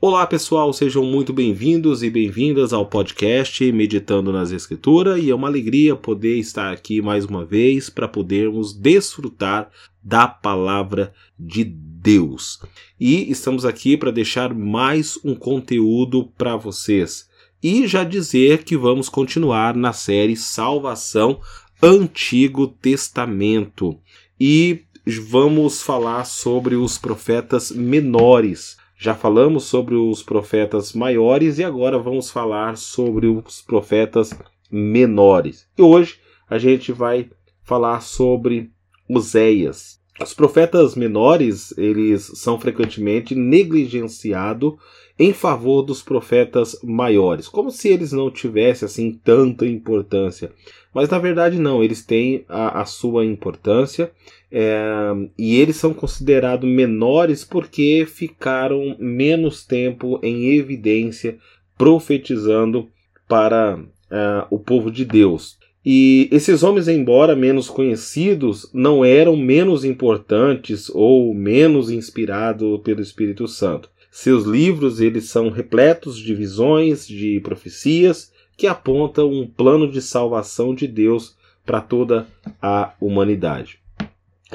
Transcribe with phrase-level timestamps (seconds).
[0.00, 5.48] Olá pessoal, sejam muito bem-vindos e bem-vindas ao podcast Meditando nas Escrituras e é uma
[5.48, 9.68] alegria poder estar aqui mais uma vez para podermos desfrutar
[10.00, 12.60] da palavra de Deus.
[13.00, 17.28] E estamos aqui para deixar mais um conteúdo para vocês.
[17.60, 21.40] E já dizer que vamos continuar na série Salvação
[21.82, 23.98] Antigo Testamento.
[24.38, 24.84] E
[25.28, 32.32] vamos falar sobre os profetas menores já falamos sobre os profetas maiores e agora vamos
[32.32, 34.36] falar sobre os profetas
[34.68, 35.68] menores.
[35.78, 36.18] E hoje
[36.50, 37.30] a gente vai
[37.62, 38.72] falar sobre
[39.08, 40.00] Oséias.
[40.20, 44.74] Os profetas menores, eles são frequentemente negligenciados
[45.18, 50.52] em favor dos profetas maiores, como se eles não tivessem assim tanta importância.
[50.92, 54.10] Mas na verdade não, eles têm a, a sua importância
[54.50, 61.38] é, e eles são considerados menores porque ficaram menos tempo em evidência
[61.76, 62.88] profetizando
[63.28, 63.78] para
[64.10, 65.58] é, o povo de Deus.
[65.90, 73.48] E esses homens, embora menos conhecidos, não eram menos importantes ou menos inspirados pelo Espírito
[73.48, 73.88] Santo.
[74.10, 80.74] Seus livros eles são repletos de visões, de profecias que apontam um plano de salvação
[80.74, 82.26] de Deus para toda
[82.60, 83.80] a humanidade.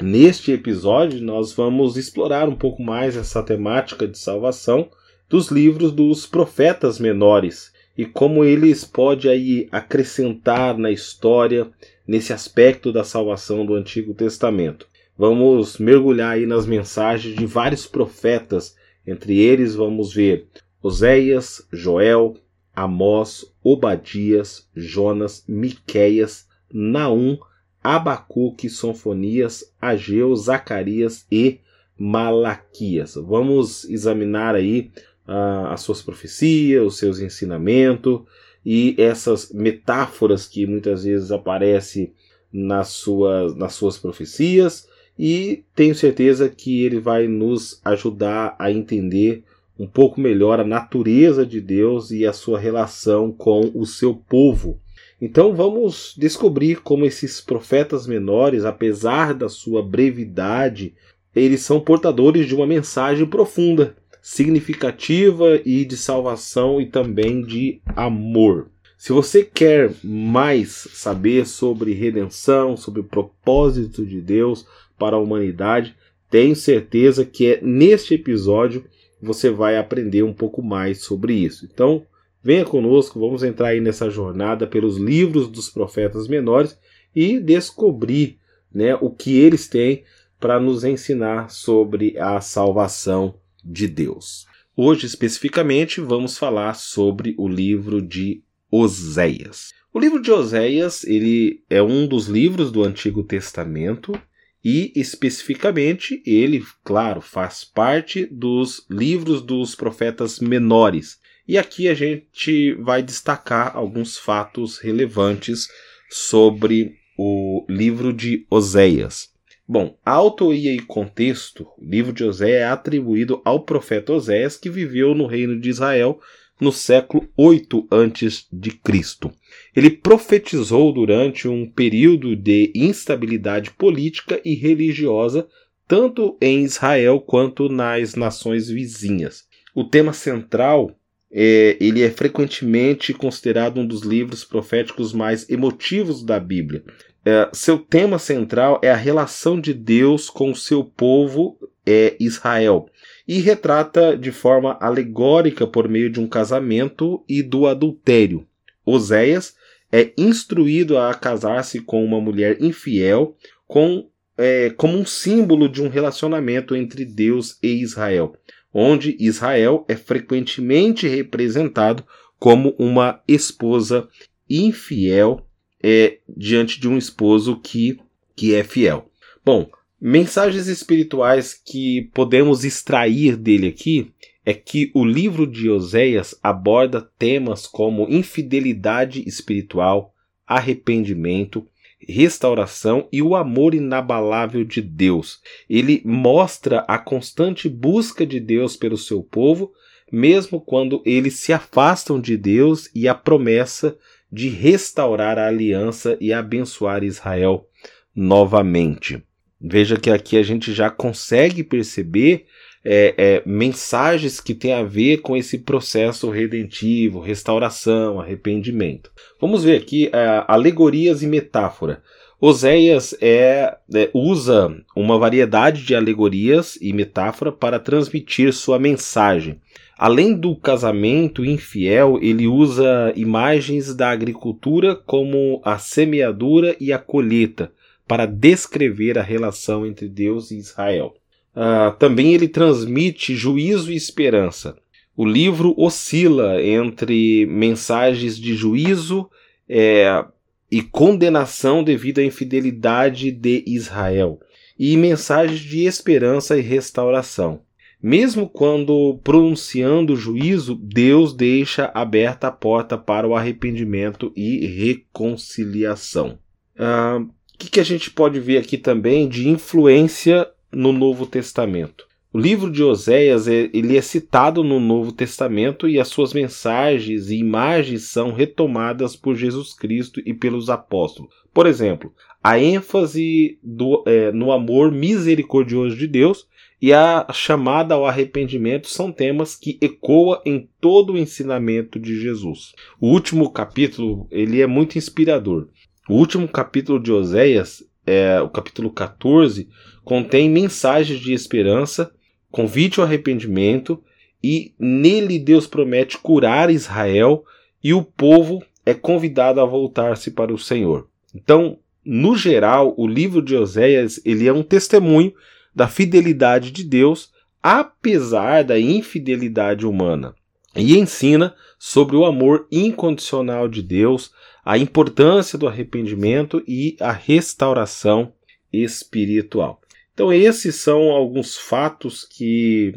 [0.00, 4.88] Neste episódio, nós vamos explorar um pouco mais essa temática de salvação
[5.28, 11.70] dos livros dos profetas menores e como eles podem aí acrescentar na história
[12.06, 14.86] nesse aspecto da salvação do Antigo Testamento.
[15.16, 20.48] Vamos mergulhar aí nas mensagens de vários profetas, entre eles vamos ver
[20.82, 22.36] Oséias, Joel,
[22.74, 27.38] Amós, Obadias, Jonas, Miqueias, Naum,
[27.82, 31.60] Abacuque, Sonfonias, Ageu, Zacarias e
[31.96, 33.14] Malaquias.
[33.14, 34.90] Vamos examinar aí
[35.28, 38.20] uh, as suas profecias, os seus ensinamentos
[38.64, 42.12] e essas metáforas que muitas vezes aparecem
[42.52, 44.88] nas suas, nas suas profecias
[45.18, 49.44] e tenho certeza que ele vai nos ajudar a entender
[49.78, 54.80] um pouco melhor a natureza de Deus e a sua relação com o seu povo.
[55.20, 60.94] Então vamos descobrir como esses profetas menores, apesar da sua brevidade,
[61.34, 63.96] eles são portadores de uma mensagem profunda,
[64.26, 68.70] significativa e de salvação e também de amor.
[68.96, 74.66] Se você quer mais saber sobre redenção, sobre o propósito de Deus
[74.98, 75.94] para a humanidade,
[76.30, 78.86] tenho certeza que é neste episódio
[79.20, 81.68] você vai aprender um pouco mais sobre isso.
[81.70, 82.06] Então,
[82.44, 86.78] Venha conosco, vamos entrar aí nessa jornada pelos livros dos profetas menores
[87.16, 88.38] e descobrir
[88.70, 90.04] né, o que eles têm
[90.38, 94.46] para nos ensinar sobre a salvação de Deus.
[94.76, 99.72] Hoje, especificamente, vamos falar sobre o livro de Oséias.
[99.92, 104.20] O livro de Oséias ele é um dos livros do Antigo Testamento
[104.64, 112.72] e, especificamente, ele, claro, faz parte dos livros dos profetas menores, e aqui a gente
[112.76, 115.68] vai destacar alguns fatos relevantes
[116.10, 119.33] sobre o livro de Oséias.
[119.66, 124.68] Bom, a autoria e contexto, o livro de Oséias é atribuído ao profeta Oséias que
[124.68, 126.20] viveu no reino de Israel
[126.60, 129.32] no século 8 antes de Cristo.
[129.74, 135.48] Ele profetizou durante um período de instabilidade política e religiosa
[135.88, 139.44] tanto em Israel quanto nas nações vizinhas.
[139.74, 140.94] O tema central
[141.30, 146.84] é, ele é frequentemente considerado um dos livros proféticos mais emotivos da Bíblia.
[147.24, 152.88] É, seu tema central é a relação de Deus com o seu povo é, Israel
[153.26, 158.46] e retrata de forma alegórica por meio de um casamento e do adultério.
[158.84, 159.54] Oséias
[159.90, 163.36] é instruído a casar-se com uma mulher infiel
[163.66, 168.34] com, é, como um símbolo de um relacionamento entre Deus e Israel
[168.74, 172.04] onde Israel é frequentemente representado
[172.40, 174.08] como uma esposa
[174.50, 175.46] infiel
[175.86, 178.00] é, diante de um esposo que,
[178.34, 179.10] que é fiel.
[179.44, 179.68] Bom,
[180.00, 184.10] mensagens espirituais que podemos extrair dele aqui
[184.46, 190.14] é que o livro de Oséias aborda temas como infidelidade espiritual,
[190.46, 191.66] arrependimento,
[192.00, 195.42] restauração e o amor inabalável de Deus.
[195.68, 199.70] Ele mostra a constante busca de Deus pelo seu povo,
[200.10, 203.98] mesmo quando eles se afastam de Deus e a promessa
[204.34, 207.68] de restaurar a aliança e abençoar Israel
[208.14, 209.22] novamente.
[209.60, 212.46] Veja que aqui a gente já consegue perceber
[212.84, 219.10] é, é, mensagens que têm a ver com esse processo redentivo, restauração, arrependimento.
[219.40, 222.02] Vamos ver aqui é, alegorias e metáfora.
[222.40, 229.60] Oséias é, é, usa uma variedade de alegorias e metáfora para transmitir sua mensagem.
[229.96, 237.72] Além do casamento infiel, ele usa imagens da agricultura como a semeadura e a colheita
[238.06, 241.14] para descrever a relação entre Deus e Israel.
[241.54, 244.76] Uh, também ele transmite juízo e esperança.
[245.16, 249.30] O livro oscila entre mensagens de juízo
[249.68, 250.24] é,
[250.68, 254.40] e condenação devido à infidelidade de Israel
[254.76, 257.60] e mensagens de esperança e restauração.
[258.04, 266.38] Mesmo quando pronunciando o juízo, Deus deixa aberta a porta para o arrependimento e reconciliação.
[266.78, 266.82] O
[267.22, 272.06] uh, que, que a gente pode ver aqui também de influência no Novo Testamento?
[272.30, 277.30] O livro de Oséias é, ele é citado no Novo Testamento e as suas mensagens
[277.30, 281.32] e imagens são retomadas por Jesus Cristo e pelos apóstolos.
[281.54, 282.12] Por exemplo,
[282.42, 286.46] a ênfase do, é, no amor misericordioso de Deus
[286.84, 292.74] e a chamada ao arrependimento são temas que ecoam em todo o ensinamento de Jesus.
[293.00, 295.68] O último capítulo ele é muito inspirador.
[296.06, 299.66] O último capítulo de Oséias, é, o capítulo 14,
[300.04, 302.12] contém mensagens de esperança,
[302.50, 304.04] convite ao arrependimento
[304.42, 307.44] e nele Deus promete curar Israel
[307.82, 311.08] e o povo é convidado a voltar-se para o Senhor.
[311.34, 315.32] Então, no geral, o livro de Oséias ele é um testemunho
[315.74, 317.32] da fidelidade de Deus,
[317.62, 320.34] apesar da infidelidade humana,
[320.76, 324.32] e ensina sobre o amor incondicional de Deus,
[324.64, 328.32] a importância do arrependimento e a restauração
[328.72, 329.80] espiritual.
[330.12, 332.94] Então, esses são alguns fatos que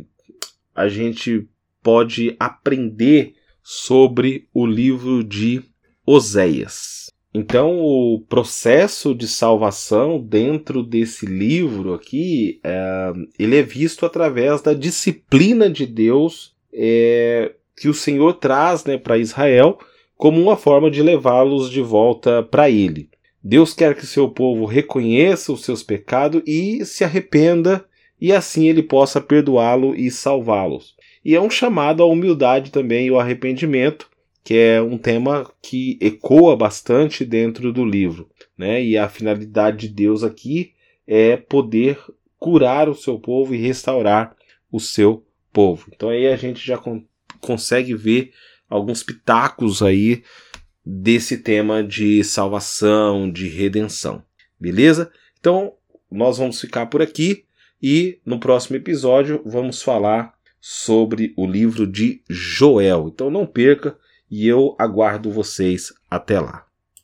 [0.73, 1.47] a gente
[1.81, 3.33] pode aprender
[3.63, 5.63] sobre o livro de
[6.05, 7.06] Oséias.
[7.37, 14.73] Então, o processo de salvação dentro desse livro aqui, é, ele é visto através da
[14.73, 19.77] disciplina de Deus é, que o Senhor traz né, para Israel
[20.15, 23.07] como uma forma de levá-los de volta para Ele.
[23.43, 27.85] Deus quer que seu povo reconheça os seus pecados e se arrependa,
[28.19, 30.95] e assim ele possa perdoá-lo e salvá-los.
[31.23, 34.09] E é um chamado à humildade também e ao arrependimento,
[34.47, 38.81] que é um tema que ecoa bastante dentro do livro, né?
[38.81, 40.73] E a finalidade de Deus aqui
[41.05, 41.99] é poder
[42.39, 44.37] curar o seu povo e restaurar
[44.71, 45.91] o seu povo.
[45.93, 47.03] Então aí a gente já con
[47.41, 48.31] consegue ver
[48.69, 50.23] alguns pitacos aí
[50.85, 54.23] desse tema de salvação, de redenção.
[54.57, 55.11] Beleza?
[55.37, 55.73] Então,
[56.09, 57.43] nós vamos ficar por aqui
[57.83, 63.09] e no próximo episódio vamos falar sobre o livro de Joel.
[63.09, 63.97] Então não perca
[64.29, 66.66] e eu aguardo vocês até lá.